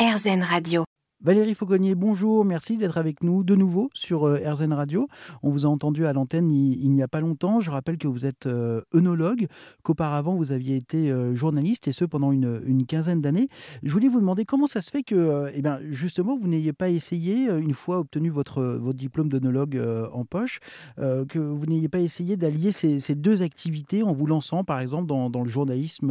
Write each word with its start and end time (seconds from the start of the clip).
RZN 0.00 0.40
Radio. 0.42 0.84
Valérie 1.22 1.54
Fauconnier, 1.54 1.94
bonjour, 1.94 2.46
merci 2.46 2.78
d'être 2.78 2.96
avec 2.96 3.22
nous 3.22 3.44
de 3.44 3.54
nouveau 3.54 3.90
sur 3.92 4.26
euh, 4.26 4.38
RZN 4.42 4.72
Radio. 4.72 5.06
On 5.42 5.50
vous 5.50 5.66
a 5.66 5.68
entendu 5.68 6.06
à 6.06 6.14
l'antenne 6.14 6.50
il, 6.50 6.90
n'y 6.90 7.02
a 7.02 7.08
pas 7.08 7.20
longtemps. 7.20 7.60
Je 7.60 7.70
rappelle 7.70 7.98
que 7.98 8.08
vous 8.08 8.24
êtes 8.24 8.46
euh, 8.46 8.80
œnologue, 8.94 9.46
qu'auparavant 9.82 10.34
vous 10.34 10.50
aviez 10.50 10.76
été 10.76 11.10
euh, 11.10 11.34
journaliste 11.34 11.88
et 11.88 11.92
ce 11.92 12.06
pendant 12.06 12.32
une, 12.32 12.86
quinzaine 12.86 13.20
d'années. 13.20 13.50
Je 13.82 13.92
voulais 13.92 14.08
vous 14.08 14.18
demander 14.18 14.46
comment 14.46 14.66
ça 14.66 14.80
se 14.80 14.90
fait 14.90 15.02
que, 15.02 15.50
eh 15.54 15.60
bien, 15.60 15.78
justement, 15.90 16.38
vous 16.38 16.48
n'ayez 16.48 16.72
pas 16.72 16.88
essayé, 16.88 17.50
une 17.50 17.74
fois 17.74 17.98
obtenu 17.98 18.30
votre, 18.30 18.62
votre 18.62 18.98
diplôme 18.98 19.28
d'œnologue 19.28 19.78
en 20.14 20.24
poche, 20.24 20.60
que 20.96 21.38
vous 21.38 21.66
n'ayez 21.66 21.90
pas 21.90 22.00
essayé 22.00 22.38
d'allier 22.38 22.72
ces, 22.72 23.14
deux 23.14 23.42
activités 23.42 24.02
en 24.02 24.14
vous 24.14 24.24
lançant, 24.26 24.64
par 24.64 24.80
exemple, 24.80 25.06
dans, 25.06 25.42
le 25.42 25.50
journalisme 25.50 26.10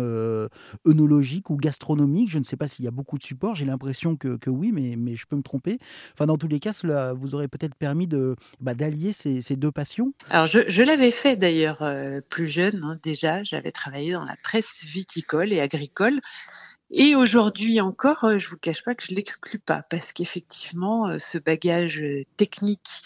œnologique 0.87 1.49
ou 1.49 1.57
gastronomique? 1.57 2.29
Je 2.29 2.37
ne 2.37 2.43
sais 2.43 2.55
pas 2.55 2.67
s'il 2.67 2.85
y 2.85 2.87
a 2.87 2.91
beaucoup 2.91 3.17
de 3.17 3.23
supports, 3.23 3.55
j'ai 3.55 3.65
l'impression 3.65 4.15
que, 4.15 4.37
que 4.37 4.51
oui, 4.51 4.71
mais 4.71 4.98
mais 4.99 5.15
je 5.15 5.25
peux 5.25 5.35
me 5.35 5.41
tromper. 5.41 5.79
Enfin, 6.13 6.25
dans 6.25 6.37
tous 6.37 6.47
les 6.47 6.59
cas, 6.59 6.73
cela 6.73 7.13
vous 7.13 7.35
aurait 7.35 7.47
peut-être 7.47 7.75
permis 7.75 8.07
de 8.07 8.35
bah, 8.59 8.73
d'allier 8.73 9.13
ces, 9.13 9.55
deux 9.55 9.71
passions. 9.71 10.13
Alors, 10.29 10.47
je, 10.47 10.81
l'avais 10.81 11.11
fait 11.11 11.35
d'ailleurs 11.35 11.81
euh, 11.81 12.21
plus 12.29 12.47
jeune 12.47 12.81
hein, 12.83 12.97
déjà. 13.03 13.43
J'avais 13.43 13.71
travaillé 13.71 14.13
dans 14.13 14.25
la 14.25 14.35
presse 14.43 14.83
viticole 14.83 15.53
et 15.53 15.59
agricole. 15.59 16.19
Et 16.91 17.15
aujourd'hui 17.15 17.81
encore, 17.81 18.23
euh, 18.23 18.37
je 18.39 18.49
vous 18.49 18.57
cache 18.57 18.83
pas 18.83 18.95
que 18.95 19.03
je 19.03 19.13
l'exclus 19.13 19.59
pas 19.59 19.83
parce 19.89 20.11
qu'effectivement, 20.11 21.07
euh, 21.07 21.17
ce 21.19 21.37
bagage 21.37 22.03
technique 22.37 23.03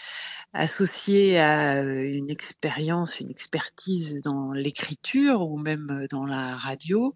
associé 0.53 1.39
à 1.39 1.81
une 1.81 2.29
expérience, 2.29 3.19
une 3.19 3.31
expertise 3.31 4.21
dans 4.21 4.51
l'écriture 4.51 5.41
ou 5.41 5.57
même 5.57 6.07
dans 6.11 6.25
la 6.25 6.55
radio, 6.55 7.15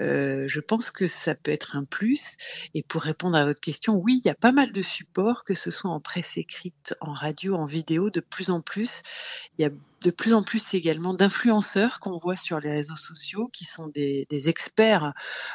euh, 0.00 0.44
je 0.46 0.60
pense 0.60 0.90
que 0.90 1.08
ça 1.08 1.34
peut 1.34 1.50
être 1.50 1.76
un 1.76 1.84
plus. 1.84 2.36
Et 2.74 2.82
pour 2.82 3.02
répondre 3.02 3.36
à 3.36 3.44
votre 3.44 3.60
question, 3.60 3.96
oui, 3.96 4.20
il 4.22 4.28
y 4.28 4.30
a 4.30 4.34
pas 4.34 4.52
mal 4.52 4.72
de 4.72 4.82
supports, 4.82 5.44
que 5.44 5.54
ce 5.54 5.70
soit 5.70 5.90
en 5.90 6.00
presse 6.00 6.36
écrite, 6.36 6.94
en 7.00 7.12
radio, 7.12 7.56
en 7.56 7.66
vidéo, 7.66 8.10
de 8.10 8.20
plus 8.20 8.50
en 8.50 8.60
plus. 8.60 9.02
Il 9.58 9.62
y 9.62 9.64
a 9.64 9.70
de 10.04 10.10
plus 10.10 10.34
en 10.34 10.42
plus 10.42 10.74
également 10.74 11.14
d'influenceurs 11.14 11.98
qu'on 11.98 12.18
voit 12.18 12.36
sur 12.36 12.60
les 12.60 12.70
réseaux 12.70 12.96
sociaux, 12.96 13.48
qui 13.52 13.64
sont 13.64 13.88
des, 13.88 14.26
experts 14.30 15.14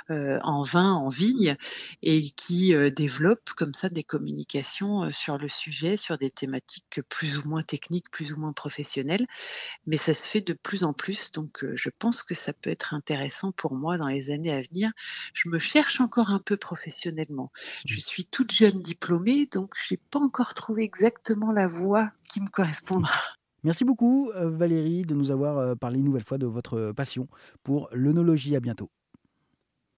euh, 0.10 0.40
en 0.42 0.64
vin, 0.64 0.94
en 0.94 1.08
vigne, 1.08 1.56
et 2.02 2.32
qui 2.32 2.74
euh, 2.74 2.90
développent 2.90 3.52
comme 3.56 3.76
ça 3.76 3.90
des 3.90 4.04
communications 4.04 5.04
euh, 5.04 5.12
sur 5.12 5.38
le 5.38 5.48
sujet, 5.48 5.98
sur 5.98 6.18
des 6.18 6.32
thématiques 6.32 7.02
plus 7.10 7.38
ou 7.38 7.48
moins 7.48 7.62
techniques, 7.62 8.10
plus 8.10 8.34
ou 8.34 8.38
moins 8.38 8.52
professionnelles. 8.52 9.28
Mais 9.86 9.98
ça 9.98 10.16
se 10.16 10.28
fait 10.28 10.42
de 10.42 10.54
plus 10.54 10.84
en 10.84 10.94
plus, 10.94 11.32
donc 11.32 11.64
je 11.76 11.90
pense 12.00 12.24
que 12.24 12.34
ça 12.34 12.52
peut 12.52 12.72
être 12.72 12.96
intéressant 12.96 13.52
pour 13.52 13.76
moi 13.76 13.98
dans 14.00 14.08
les 14.08 14.32
années 14.32 14.54
à 14.54 14.64
venir. 14.64 14.92
Je 15.34 15.50
me 15.50 15.60
cherche 15.60 16.02
encore 16.02 16.32
un 16.32 16.40
peu 16.40 16.58
professionnellement. 16.58 17.52
Je 17.86 17.98
mmh. 17.98 18.00
suis 18.00 18.26
toute 18.26 18.52
jeune 18.52 18.82
diplômée, 18.82 19.46
donc 19.46 19.74
je 19.76 19.94
n'ai 19.94 20.00
pas 20.10 20.20
encore 20.20 20.56
trouvé 20.56 20.84
exactement 20.84 21.52
la 21.52 21.68
voie 21.68 22.12
qui 22.24 22.42
me 22.42 22.50
correspondra. 22.50 23.39
Merci 23.64 23.86
beaucoup 23.86 24.32
euh, 24.36 24.50
Valérie 24.50 25.04
de 25.04 25.14
nous 25.14 25.32
avoir 25.32 25.58
euh, 25.58 25.76
parlé 25.76 26.00
une 26.00 26.06
nouvelle 26.06 26.24
fois 26.24 26.38
de 26.38 26.46
votre 26.48 26.92
passion 26.94 27.28
pour 27.64 27.90
l'œnologie. 27.94 28.56
À 28.56 28.60
bientôt. 28.60 28.90